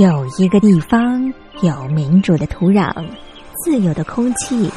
[0.00, 2.90] 有一个地方有民主的土壤、
[3.62, 4.70] 自由的空气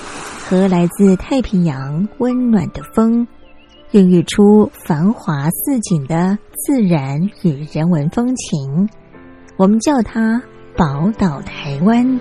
[0.46, 3.26] 和来自太平洋温暖的风，
[3.92, 8.90] 孕育出繁华似锦的自然与人文风情。
[9.56, 10.44] 我们叫它
[10.76, 12.20] 宝岛台湾。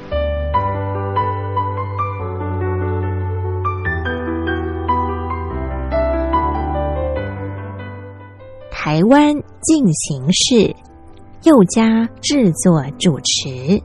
[8.71, 10.92] 台湾进行式。
[11.45, 13.83] 佑家制作主持，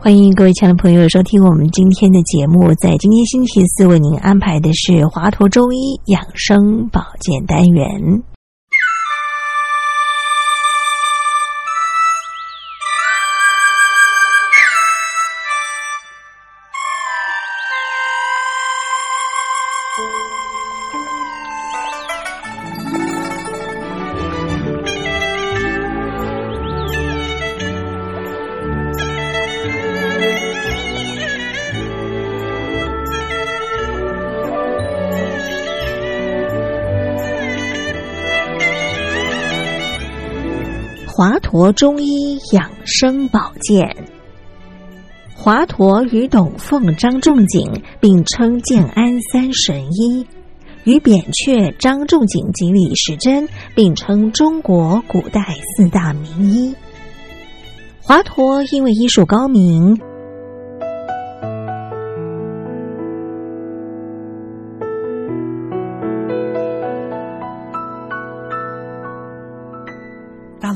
[0.00, 2.72] 欢迎各位亲爱的朋友收听我们今天的节目。
[2.76, 8.22] 在今天星期四，为您安排的是华佗中医养生保健单元。
[41.54, 43.88] 国中医养生保健，
[45.36, 50.26] 华佗与董奉、张仲景并称建安三神医，
[50.82, 56.74] 与扁鹊、张仲景及李时珍并称中国古代四大名医。
[58.02, 59.96] 华佗因为医术高明。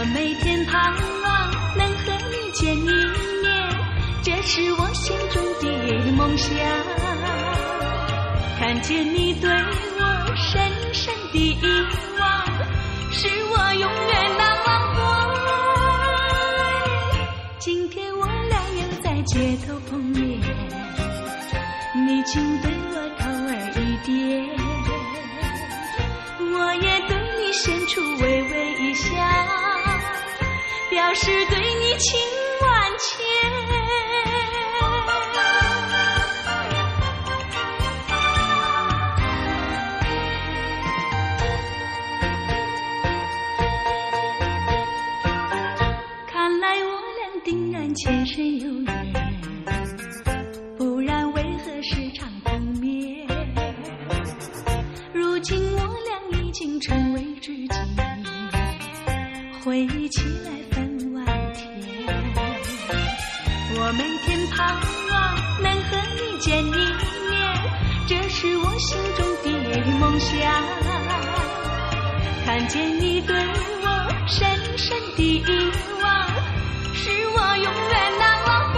[0.00, 2.88] 我每天盼望能和你见一面，
[4.22, 5.66] 这是我心中的
[6.12, 6.56] 梦想。
[8.58, 11.58] 看见你对我深深的遗
[12.18, 12.46] 忘，
[13.12, 14.98] 是我永远难忘怀。
[17.58, 20.40] 今天我俩又在街头碰面，
[22.06, 24.10] 你请对我投儿一点，
[26.54, 29.12] 我也对你献出微微一笑，
[30.90, 32.18] 表示对你情
[32.60, 33.30] 万千。
[59.62, 61.22] 回忆起来分外
[61.54, 61.68] 甜。
[63.76, 64.58] 我每天盼
[65.10, 65.12] 望
[65.62, 66.74] 能和你见一面，
[68.08, 69.46] 这是我心中的
[69.98, 70.30] 梦想。
[72.46, 73.86] 看见你对我
[74.26, 75.70] 深深的遗
[76.02, 76.26] 忘，
[76.94, 78.76] 是我永远难忘怀。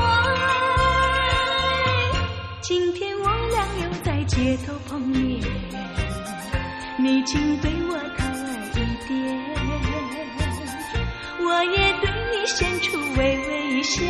[2.61, 5.41] 今天我俩又在街头碰面，
[6.99, 7.97] 你竟对我
[12.43, 14.05] 你献出微微笑，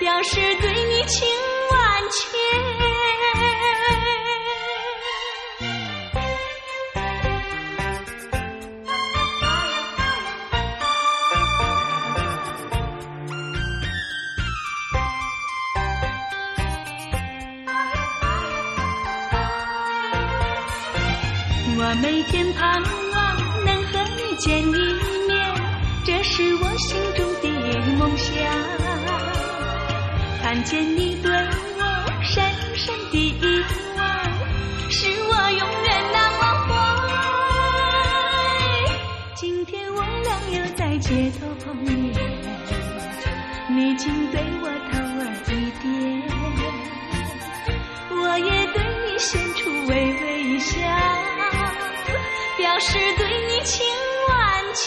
[0.00, 1.28] 表示对你情
[1.70, 2.87] 万千。
[26.78, 27.48] 心中的
[27.98, 28.32] 梦想。
[30.40, 31.82] 看见你对我
[32.22, 32.42] 深
[32.76, 33.64] 深的遗
[33.96, 34.00] 忘，
[34.90, 36.70] 是我永远难忘怀。
[39.34, 41.90] 今天我俩又在街头碰面，
[43.68, 45.52] 你竟对我投儿一
[45.82, 45.86] 点，
[48.10, 49.58] 我也对你献出
[49.88, 49.92] 微
[50.22, 50.78] 微一笑。
[52.56, 53.84] 表示对你情
[54.28, 54.34] 万
[54.74, 54.86] 千。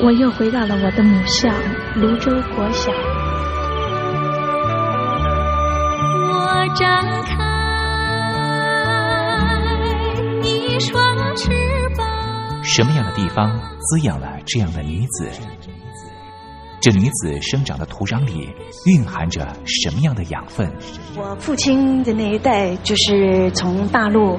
[0.00, 1.48] 我又回到了我的母校
[1.96, 2.92] 泸州国小。
[6.30, 7.34] 我张开
[10.48, 11.50] 一双翅
[11.96, 12.06] 膀。
[12.62, 15.28] 什么样的地方滋养了这样的女子？
[16.80, 18.48] 这女子生长的土壤里
[18.86, 20.72] 蕴含着什么样的养分？
[21.16, 24.38] 我父亲的那一代就是从大陆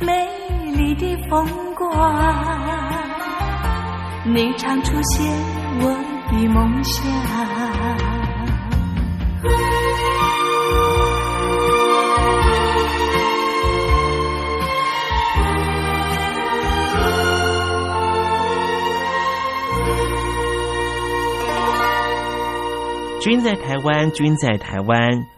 [0.00, 0.12] 美
[0.76, 1.90] 丽的风光
[4.24, 5.26] 你常出现
[5.80, 5.90] 我
[6.30, 8.18] 的梦想
[23.20, 25.37] 君在台湾君在台湾。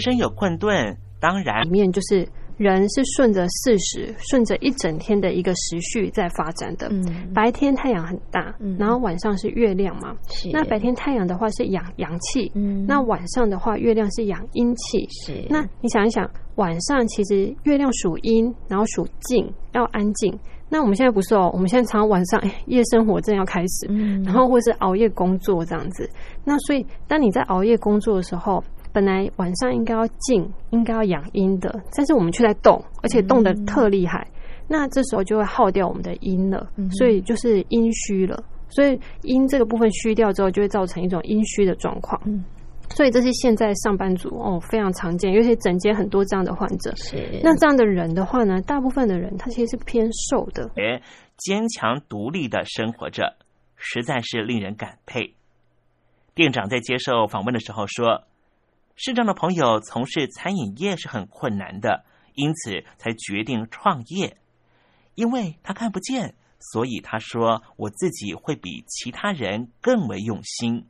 [0.00, 2.26] 生有困顿，当然里面就是
[2.56, 6.88] 人是顺着四时，顺着一整天的一个时序在发展的。
[6.90, 10.14] 嗯白天太阳很大，嗯然后晚上是月亮嘛。
[10.28, 15.08] 是那白天太阳的话是养阳气，嗯那晚上的话月亮是养阴气。
[15.24, 20.38] 是那你想一想，晚上其实月亮属阴，然后属静，要安静。
[20.72, 26.08] 那我们现在不是哦，我们现在常常晚上哎 夜生活正要开始，嗯然后或是熬夜工作这样子。
[26.44, 34.26] 那所以当你在熬夜工作的时候，本来晚上应该要静，应该要养阴的，但是我们却在动，而且动的特厉害。
[34.68, 38.42] 那这时候就会耗掉我们的阴了，嗯所以就是阴虚了。
[38.68, 42.20] 所以阴这个部分虚掉之后，就会造成一种阴虚的状况。
[42.24, 42.44] 嗯
[42.92, 46.92] 所以这是现在上班族哦非常常见，尤其整间很多这样的患者。
[46.96, 51.00] 是那这样的人的话呢，大部分的人他其实是偏瘦的，哎
[51.36, 53.36] 坚强独立的生活着，
[53.76, 55.34] 实在是令人感佩。
[56.34, 58.24] 店长在接受访问的时候说，
[59.02, 62.04] 市长的朋友从事餐饮业是很困难的，
[62.34, 64.36] 因此才决定创业。
[65.14, 70.84] 因为他看不见，所以他说我自己会比其他人更为用心。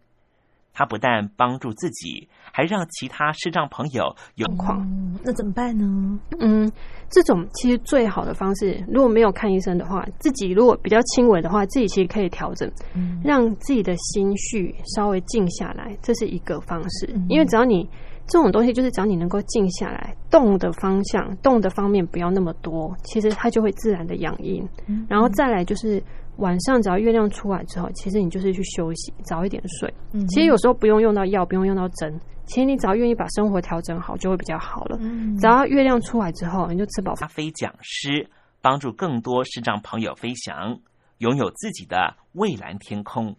[0.72, 4.80] 他不但帮助自己，还让其他视障朋友有状况。
[4.82, 6.18] 嗯那怎么办呢？
[6.38, 6.70] 嗯，
[7.10, 17.26] 这种其实最好的方式，如果没有看医生的话，自己如果比较轻微的话，自己其实可以调整，嗯让自己的心绪稍微静下来，这是一个方式嗯。
[17.28, 17.88] 因为只要你
[18.26, 24.66] 这种东西，就是只要你能够静下来，动的方向、动的方面不要那么多，其实它就会自然的养阴。
[24.86, 26.02] 嗯然后再来就是
[26.40, 29.92] 晚上只要月亮出来之后，其实你就是去休息，早一点睡。
[30.12, 34.98] 嗯其实有时候不用用到药，不用用到针，其实你只要愿意把生活调整好，就会比较好了。
[35.00, 37.14] 嗯只要月亮出来之后，你就吃饱。
[37.14, 38.28] 咖啡讲师，
[38.60, 40.80] 帮助更多视障朋友飞翔，
[41.18, 43.36] 拥有自己的蔚蓝天空。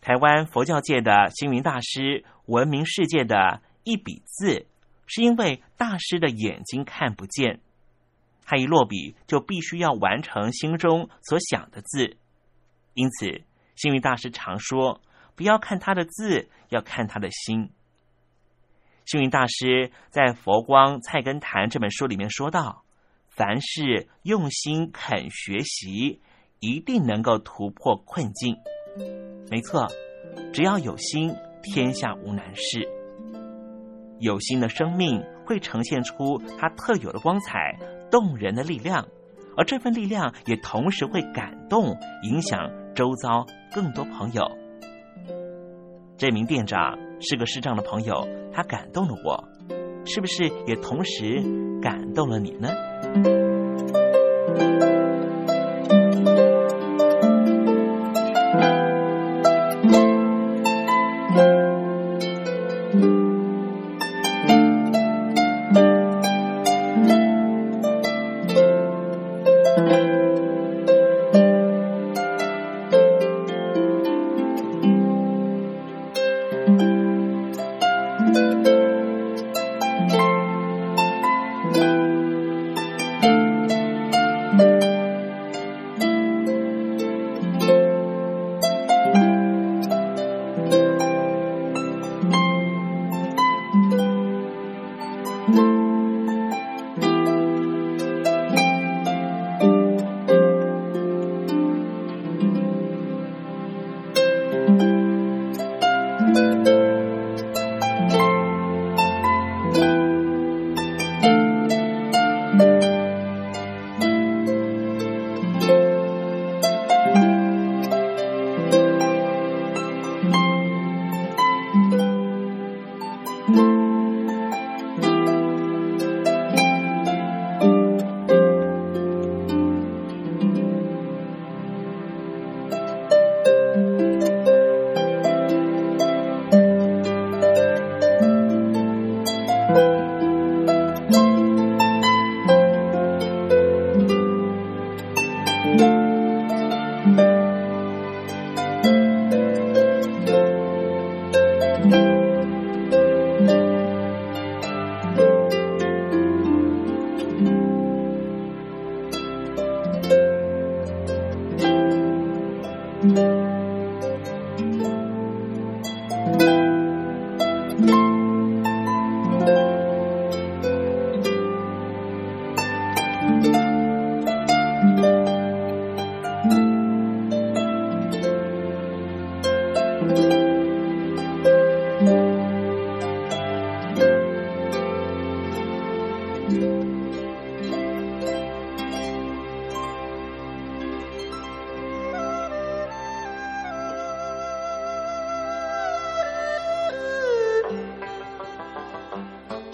[0.00, 4.66] 台湾佛教界的星云大师，闻名世界的一笔字，
[5.06, 7.60] 是因为大师的眼睛看不见，
[8.44, 12.16] 他一落笔就必须要完成心中所想的字，
[12.94, 13.42] 因此
[13.76, 15.00] 星云大师常说，
[15.34, 17.70] 不要看他的字，要看他的心。
[19.04, 22.84] 星云大师在《佛光菜根谭》这本书里面说到
[23.28, 26.20] ：“凡事用心肯学习，
[26.60, 28.56] 一定能够突破困境。”
[29.50, 29.88] 没错，
[30.52, 32.88] 只要有心，天下无难事。
[34.20, 37.76] 有心的生命会呈现出它特有的光彩、
[38.12, 39.08] 动人的力量，
[39.56, 44.44] 而这份力量也同时会感动、影响周遭更多朋友。
[46.18, 49.42] 这名店长是个视障的朋友，他感动了我，
[50.04, 51.42] 是不是也同时
[51.80, 52.68] 感动了你呢？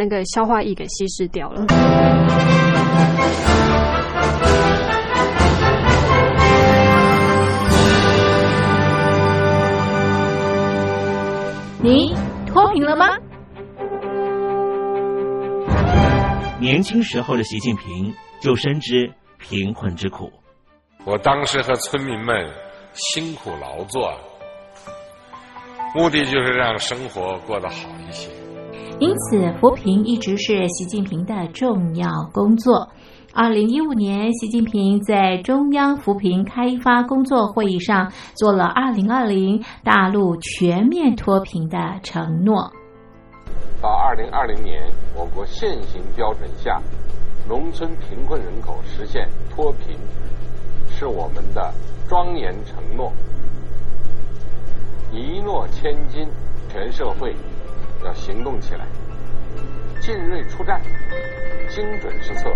[0.00, 1.66] 那个消化液给稀释掉了。
[11.82, 12.14] 你
[12.46, 13.06] 脱贫了吗？
[16.58, 20.32] 年轻时候的习近平就深知贫困之苦。
[21.04, 22.50] 我当时和村民们
[22.94, 24.14] 辛苦劳作，
[25.94, 27.74] 目的就是让生活过得好
[28.08, 28.30] 一些。
[29.00, 32.86] 因此，扶贫一直是习近平的重要工作。
[33.32, 42.70] 二零一五年，习近平在中央扶贫开发工作会议上做了二零二零大陆全面脱贫的承诺。
[43.80, 44.82] 到二零二零年，
[45.16, 46.78] 我国现行标准下，
[47.48, 49.96] 农村贫困人口实现脱贫，
[50.90, 51.72] 是我们的
[52.06, 53.10] 庄严承诺。
[55.10, 56.28] 一诺千金，
[56.68, 57.34] 全社会
[58.04, 58.86] 要行动起来，
[60.00, 60.80] 进锐出战，
[61.68, 62.50] 精准施策。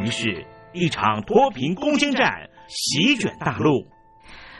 [0.00, 2.30] 于是，一场脱贫攻坚战
[2.68, 3.86] 席卷大陆。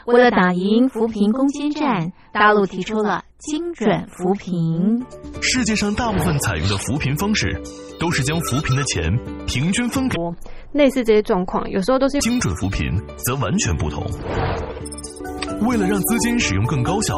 [0.05, 5.03] 为了打赢扶贫攻坚战，大陆提出了精准扶贫。
[5.41, 7.59] 世界上大部分采用的扶贫方式，
[7.99, 9.11] 都是将扶贫的钱
[9.47, 10.15] 平均分给。
[10.73, 14.03] 类似这些状况，有时候都是精准扶贫，则完全不同。
[15.67, 17.17] 为了让资金使用更高效，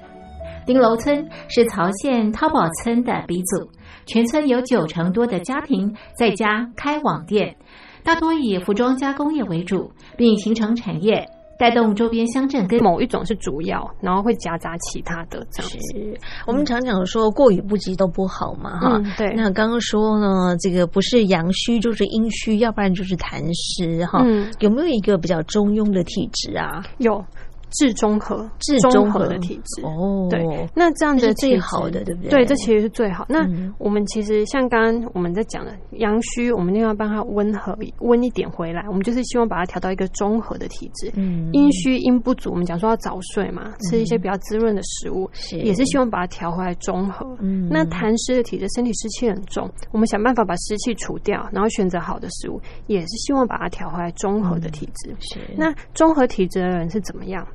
[0.65, 3.69] 丁楼村是曹县淘宝村的鼻祖，
[4.05, 7.55] 全村有九成多的家庭在家开网店，
[8.03, 11.27] 大多以服装加工业为主，并形成产业。
[11.59, 16.19] 带动周边乡镇跟某一种是主要，然后会夹杂其他的这样子。
[16.47, 18.99] 我们常讲说过与不及都不好嘛，哈。
[19.15, 19.31] 对。
[19.35, 24.23] 那刚刚说呢，这个不是阳虚就是阴虚，要不然就是痰湿，哈。
[24.25, 24.51] 嗯。
[24.57, 26.83] 有没有一个比较中庸的体质啊？
[26.97, 27.23] 有。
[27.71, 30.41] 治中和，治中和的体质哦，对，
[30.75, 32.29] 那这样的最好的，对不对？
[32.29, 33.25] 对，这其实是最好。
[33.29, 41.11] 那我们其实像刚刚我们在讲的阳虚，我们定要帮他温和温一点回来，我们就是希望把它调到一个中和的体质。
[41.15, 45.29] 嗯，阴虚阴不足，我们讲说要早睡嘛，吃一些比较滋润的食物，
[45.63, 47.25] 也是希望把它调回来中和。
[47.39, 55.15] 嗯，那痰湿的体质，身体湿气很重，我们想办法把湿气除掉，然后选择好的食物，也是希望把它调回来中和的体质。
[55.19, 57.45] 是，那中和体质的人是怎么样？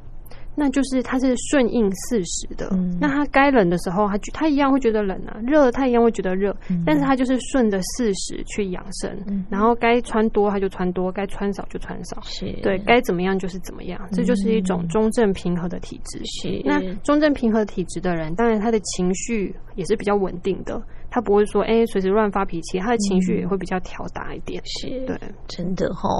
[0.57, 6.57] 那就是它是顺应四时的，那它该冷的时候，它它一样会觉得冷啊；热，它一样会觉得热。
[6.85, 9.15] 但是它就是顺着四时去养生，
[9.51, 12.21] 然后该穿多它就穿多，该穿少就穿少。
[12.23, 16.19] 是对，该怎么样就是怎么样，这就是一种中正平和的体质。
[16.25, 20.83] 是那中正平和体质的人，当然他的情绪也是比较稳定的。
[21.17, 24.63] 他不会说，哎，随时乱发脾气，他的情绪也会比较调达一点。
[24.67, 26.11] 是对，真的哈。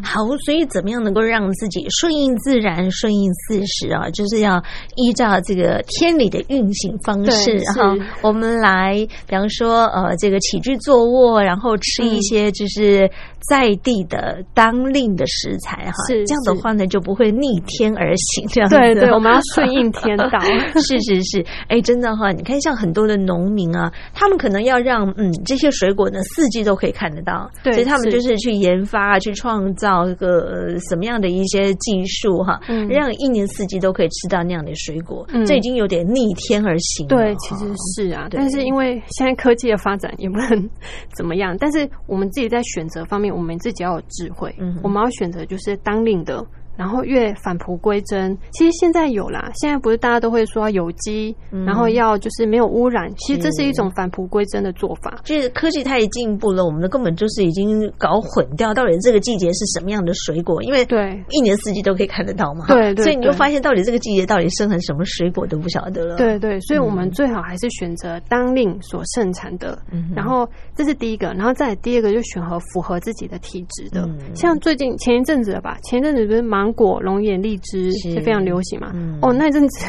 [0.00, 4.08] 好，所以怎么样能够让自己顺应自然、顺应四时啊？
[4.10, 4.62] 就是要
[4.94, 7.96] 依照这个天理的运行方式哈。
[8.22, 8.94] 我们来，
[9.26, 13.10] 比方说，呃，这个起居坐卧，然后吃一些就是
[13.50, 15.92] 在地的当令的食材哈。
[16.06, 18.46] 是这样的话呢，就不会逆天而行。
[18.50, 20.28] 这样对对， 我们要顺应天道。
[20.80, 24.38] 是是是，哎，真的哈，你看像很多的农民啊，他们。
[24.43, 35.26] 可能要让嗯这些水果呢四季都可以看得到，所以他们就是去研发、去创造一个什么样的一些技术哈，嗯让一年四季都可以吃到那样的水果。
[35.28, 37.06] 嗯这已经有点逆天而行。
[37.08, 40.70] 对，其实是啊，但是因为现在科技的发展也不能
[41.16, 44.54] 怎么样，但是我们自己在选择方面，我们自己要有智慧。
[44.58, 46.44] 嗯，我们要选择就是当令的。
[46.76, 49.50] 然后越返璞归真，其实现在有啦。
[49.54, 53.10] 现在不是大家都会说有机，然后要就是没有污染。
[53.16, 55.20] 其实这是一种返璞归真的做法。
[55.24, 60.62] 就是科技太进步了，我们的根本就是已经搞混掉，到底这个季节是什么样的水果？
[60.62, 62.66] 因为对一年四季都可以看得到嘛。
[62.66, 66.16] 对，所以你就发现到底这个季节到底生成什么水果都不晓得了。
[66.16, 69.78] 对对，所以我们最好还是选择当令所盛产的。
[70.14, 74.08] 然后这是第一个，然后再第二个就选合符合自己的体质的。
[74.34, 78.90] 像最近前一阵子了吧，前一阵子不是芒果、龙眼、荔枝是非常流行嘛？
[79.20, 79.86] 哦，那阵子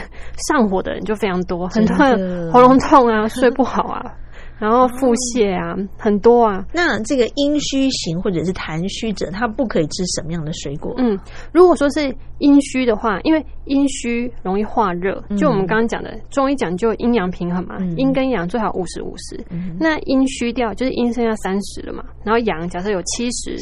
[0.49, 4.03] 上火的人就非常多，很多人喉咙痛啊，睡不好啊。
[4.57, 6.65] 然后腹泻啊，很多啊。
[6.73, 10.93] 那这个阴虚型或者是痰虚者，他不可以吃什么样的水果？
[10.97, 11.19] 嗯，
[11.51, 19.39] 如果说是阴虚的话，因为阴虚容易化热，就我们刚刚讲的中医讲究阴阳平衡嘛，阴跟阳最好五十五十。
[19.79, 23.57] 那阴虚掉就是阴剩下三十了嘛，然后阳假设有七十，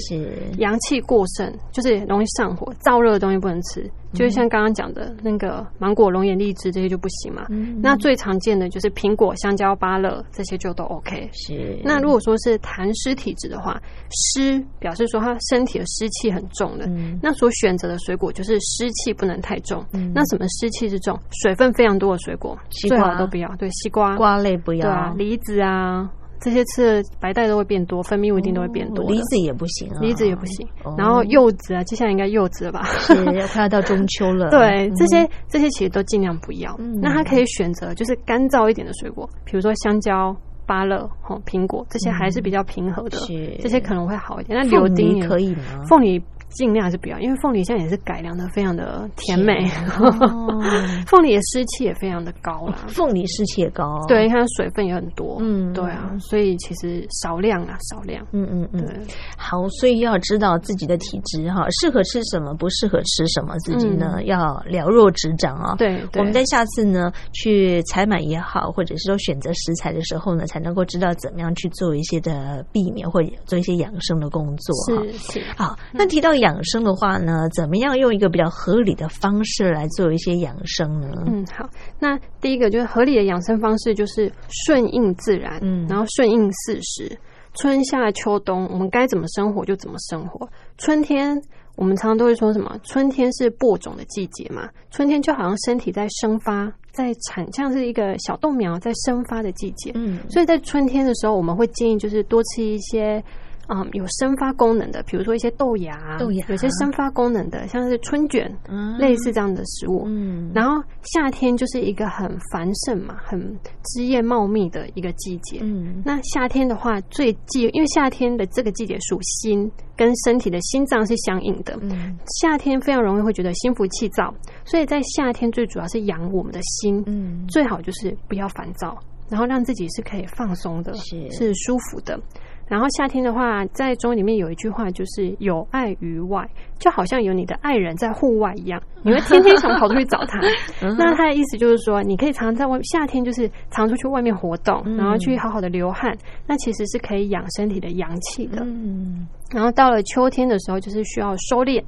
[0.57, 3.89] 阳气过盛就是容易上火，燥热的东西不能吃。
[4.13, 7.47] 就是像刚刚讲的那个芒果、龙眼、荔枝这些就不行嘛。
[7.81, 11.29] 那最常见的就是苹果、香蕉、芭乐这些就都 OK。
[11.33, 11.79] 是。
[11.83, 16.87] 那如果说是痰湿体质的话，湿表示说他身体的湿气很重的，
[17.21, 19.85] 那所选择的水果就是湿气不能太重。
[20.13, 21.17] 那什么湿气是重？
[21.41, 23.47] 水分非常多的水果，西瓜都不要。
[23.57, 24.81] 对，西瓜、瓜类不要。
[24.81, 26.09] 对啊，梨子啊。
[26.41, 29.13] 这些吃的白带都会变多，分泌物一定都会变多的。
[29.13, 30.93] 梨子也不行啊，梨子也不行哦。
[30.97, 32.83] 然后柚子啊，接下来应该柚子了吧？
[32.99, 33.15] 是
[33.47, 34.49] 快要到中秋了。
[34.51, 36.75] 对，嗯这些这些其实都尽量不要。
[36.79, 44.57] 嗯那它可以选择就是干燥一点的水果，比如说香蕉、芭乐、哦苹果，这些还是比较平和的，是这些可能会好一点。
[44.57, 45.83] 那柳丁可以吗？
[45.87, 46.21] 凤梨
[46.53, 50.61] 尽量还是不要，因为凤梨现在也是改良的非常的甜美，哦。
[51.07, 52.85] 凤梨的湿气也非常的高啦。
[52.87, 55.73] 凤梨湿气也高，对，它的水分也很多，嗯。
[55.73, 58.95] 对啊，所以其实少量啊，少量，嗯嗯嗯，对，
[59.37, 64.25] 好，所以要知道自己的体质哈，适合吃什么，不适合吃什么，自己呢、嗯。
[64.25, 65.75] 要了若指掌啊。
[65.77, 66.19] 对对。
[66.19, 75.03] 我们在下次呢去采买也好，或者是说选择食材的时候呢，才能够知道怎么样去做一些的避免或者做一些养生的工作哈。
[75.03, 75.43] 是是。
[75.57, 81.23] 好，那提到养生的话呢，怎么样用一个比较合理的方式来做一些养生呢？
[81.25, 81.67] 嗯，好。
[81.99, 84.31] 那第一个就是合理的养生方式，就是
[84.65, 87.17] 顺应自然，嗯然后顺应四时，
[87.53, 90.47] 春夏秋冬，我们该怎么生活就怎么生活。
[90.77, 91.41] 春天，
[91.77, 92.77] 我们常常都会说什么？
[92.83, 99.91] 春天是播种的季节嘛，春天就好像身体在生发，在产，像是一个小豆苗在生发的季节。
[99.95, 103.23] 嗯所以在春天的时候，我们会建议就是多吃一些。
[103.69, 110.03] 嗯，有生发功能的，比如说一些豆芽，豆芽有些生发功能的，像是春卷，嗯类似这样的食物。
[110.05, 113.39] 嗯然后夏天就是一个很繁盛嘛，很
[113.85, 115.59] 枝叶茂密的一个季节。
[115.61, 121.77] 嗯那夏天的话，最忌，因为夏天的这个季节属心，跟身体的心脏是相应的。
[121.81, 124.33] 嗯夏天非常容易会觉得心浮气躁，
[124.65, 128.97] 所以在夏天最主要是养我们的心，嗯最好就是不要烦躁，
[129.29, 132.19] 然后让自己是可以放松的，是舒服的。
[132.67, 136.47] 然后夏天的话，在中里面有一句话，就是有爱于外，
[136.79, 140.39] 就好像有你的爱人在户外一样， 你会天天想跑出去找他。
[140.81, 148.63] 嗯那他的意思就是说，你可以常常在外，夏天就是常出去外面活动，嗯然后去好好的流汗，那其实是可以养身体的阳气的。
[148.63, 151.83] 嗯然后到了秋天的时候，就是需要收敛，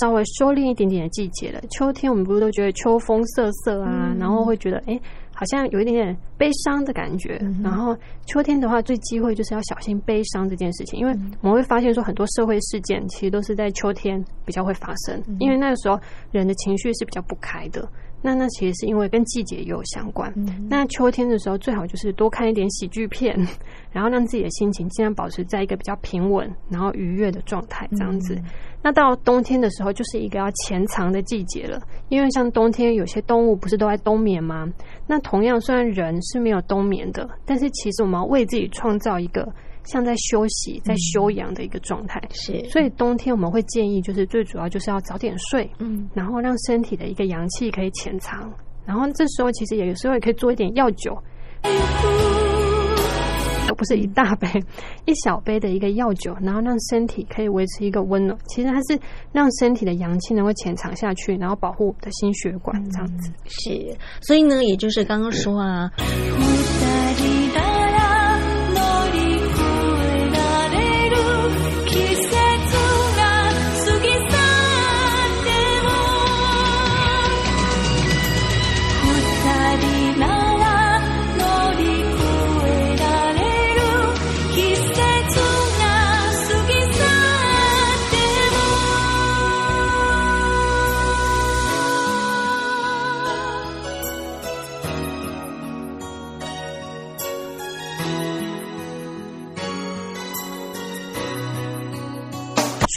[0.00, 1.60] 稍微收敛一点点的季节了。
[1.70, 5.02] 秋天我们不是都觉得秋风瑟瑟啊，嗯然后会觉得哎、诶
[5.38, 7.40] 好像有一点点悲伤的感觉。
[7.62, 7.96] 然后
[8.26, 15.96] 秋天的话，最忌讳就是要小心悲伤这件事情，因为我们会发现说很多社会事件其实都是在秋天比较会发生，因为那个时候
[16.32, 17.88] 人的情绪是比较不开的。
[18.20, 20.32] 那那其实是因为跟季节也有相关。
[20.68, 23.36] 那秋天的时候，最好就是多看一点喜剧片，
[23.92, 28.36] 然后让自己的心情尽量保持在一个比较平稳，然后愉悦的状态，这样子。
[28.82, 34.68] 那到冬天的时候，就是一个要潜藏的季节了，因为像冬天有些动物不是都在冬眠吗？
[35.06, 39.48] 那同样，虽然人是没有冬眠的，但是其实我们要为自己创造一个
[39.88, 42.22] 像在休息、在休养的一个状态。
[42.32, 48.52] 是，所以冬天我们会建议，就是最主要就是要早点睡，嗯，然后让身体的一个阳气可以潜藏。
[48.86, 51.16] 然后这时候其实也有时候也可以做一点药酒，
[53.68, 54.48] 而不是一大杯，
[55.04, 58.38] 一小杯的一个药酒，然后让身体可以维持一个温暖。
[58.46, 58.98] 其实它是
[59.30, 63.30] 让身体的阳气能够潜藏下去，然后保护我们的心血管这样子。
[63.44, 65.90] 是，所以呢，也就是刚刚说啊，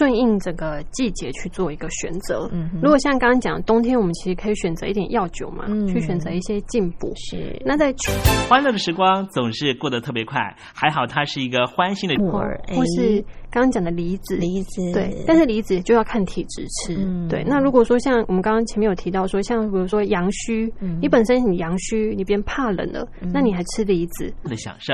[0.02, 2.50] 顺应整个季节去做一个选择。
[2.52, 5.86] 嗯如果像刚刚讲，冬天我们其实可以选择一点药酒嘛，嗯。
[5.86, 7.14] 去选择一些进补。
[7.16, 8.12] 是，那在秋
[8.50, 10.40] 欢乐的时光总是过得特别快，
[10.74, 16.96] 还好它是一个欢欣的木耳或是刚刚讲的梨子，梨子，对，但是梨子就要看体质吃。
[16.98, 17.28] 嗯。
[17.28, 20.98] 对，那如果说像我们刚刚前面有提到说，像比如说阳虚，嗯。
[21.00, 24.94] 你本身你阳虚，你变怕冷了，那你还吃梨子，的享受。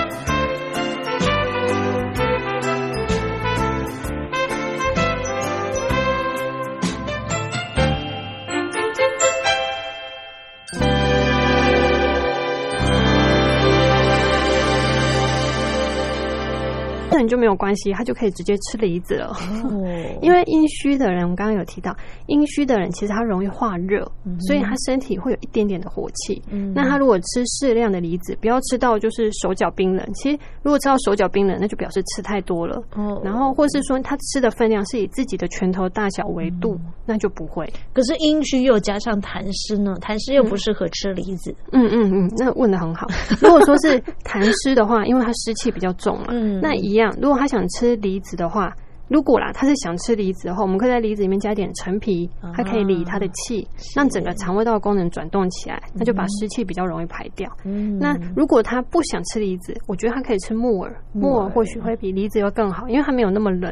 [17.21, 19.27] 人就没有关系，他就可以直接吃梨子了。
[19.63, 19.85] 哦，
[20.21, 21.95] 因为阴虚的人，我刚刚有提到，
[22.27, 24.09] 阴虚的人其实他容易化热，
[24.47, 26.41] 所以他身体会有一点点的火气。
[26.49, 30.05] 嗯那他如果吃适量的梨子，不要吃到就是手脚冰冷。
[30.13, 32.81] 其实如果吃到手脚冰冷，那就表示吃太多了。
[32.95, 37.71] 哦然后或是说他吃的分量是以自己的拳头大小为度，那就不会。
[37.93, 41.53] 可是阴虚又加上痰湿呢，痰湿又不适合吃梨子。
[41.71, 43.07] 嗯嗯嗯，那问的很好。
[43.41, 47.10] 如果说是痰湿的话，因为它湿气比较重嘛，嗯那一样。
[47.19, 48.73] 如果他想吃梨子的话，
[49.07, 57.51] 如果啦，他是想吃梨子的话，我们可以在梨子里面加一点陈皮，它可以理他的气，让整个肠胃道功能转动起来，那就把湿气比较容易排掉。
[57.65, 63.69] 嗯那如果他不想吃梨子，我觉得他可以吃木耳，木耳或许会比梨子要更好，因为它没有那么冷，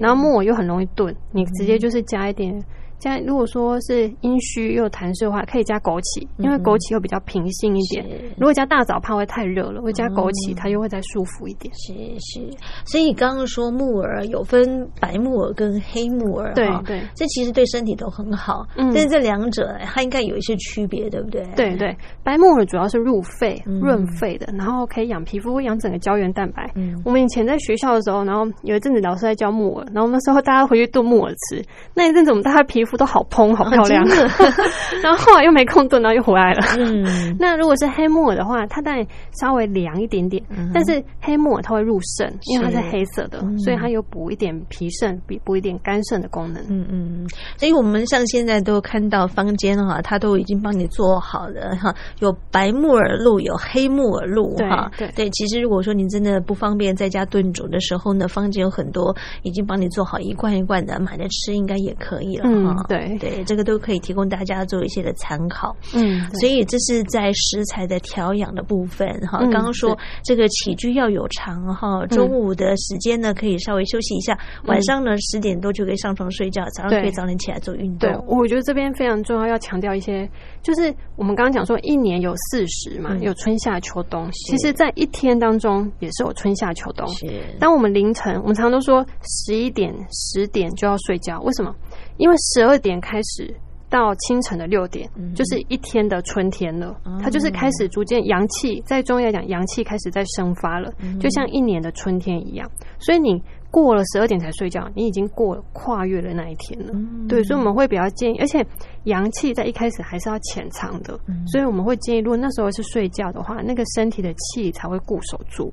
[0.00, 2.60] 然后木耳又很容易炖，你直接就是加一点。
[3.00, 8.06] 加如果说是阴虚又有痰湿的话，可以加枸杞，因为枸杞又比较平性一点。
[8.36, 11.72] 如果加大枣怕会太热了，会加枸杞，它又会再舒服一点。
[11.74, 12.40] 是是，
[12.84, 18.66] 所以你刚刚说木耳有分白木耳跟黑木耳，哈对对这其实对身体都很好。
[18.76, 21.42] 嗯但是这两者它应该有一些区别，对不对？
[21.56, 26.70] 对对，白木耳主要是入肺、嗯润肺的，然后可以养皮肤，会养整个胶原蛋白。
[26.74, 34.04] 嗯我们以前在学校的时候，然后有一阵子老师在教木耳，然后那时候大家回去炖木耳吃，那一阵子我们大家皮肤都好蓬、好漂亮，
[35.02, 36.60] 然后后来又没空炖，然后又回来了。
[36.78, 37.36] 嗯。
[37.38, 43.58] 那如果是黑木耳的话，它当然稍微凉一点点，但是黑木耳它会入肾，因为它是是黑色的，嗯。
[43.60, 46.62] 所以它有补一点脾肾，比补一点肝肾的功能。
[46.68, 47.26] 嗯嗯，
[47.56, 54.90] 所以我们像现在都看到坊间哈，它都已经帮你做好了哈，有白木耳露，有黑木耳露对哈。
[55.16, 62.86] 对其实如果说你真的不方便在家炖煮的时候呢，坊间有很多已经帮你做好一罐一罐的，买来吃应该也可以了嗯哈。
[62.88, 65.76] 对对，这个都可以提供大家做一些的参考。
[65.94, 69.38] 嗯，所以这是在食材的调养的部分哈。
[69.42, 80.28] 嗯刚刚说对这个起居要有常哈，中午的时间呢可以稍微休息一下，晚上呢十点多就可以上床睡觉，早上可以早点起来做运动对。，我觉得这边非常重要，要强调一些，
[80.62, 84.30] 就是我们刚刚讲说一年有四时嘛，嗯有春夏秋冬。
[84.32, 87.06] 其实，在一天当中也是有春夏秋冬。
[87.08, 89.04] 是当我们凌晨，我们常常都说
[89.46, 91.74] 十一点、十点就要睡觉，为什么？
[92.20, 93.52] 因为十二点开始。
[93.90, 96.96] 到清晨的六点，就是一天的春天了。
[97.20, 102.70] 它就是开始逐渐阳气，在中医来讲，阳气开始在生发了，就像一年的春天一样。
[103.00, 106.94] 所以你过了十二点才睡觉，你已经过了跨越了那一天了。
[107.28, 108.64] 对，所以我们会比较建议，而且
[109.06, 115.68] 阳气在一开始还是要潜藏的，所以我们会建议，如果那时候是睡觉的话，那个身体的气才会固守住。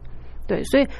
[0.48, 0.88] 对，所以